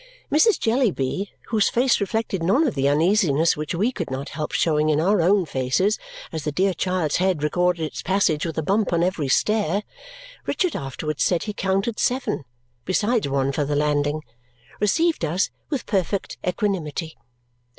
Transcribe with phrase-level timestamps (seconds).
[0.31, 0.59] Mrs.
[0.59, 4.99] Jellyby, whose face reflected none of the uneasiness which we could not help showing in
[4.99, 5.99] our own faces
[6.31, 9.83] as the dear child's head recorded its passage with a bump on every stair
[10.47, 12.45] Richard afterwards said he counted seven,
[12.83, 14.23] besides one for the landing
[14.79, 17.15] received us with perfect equanimity.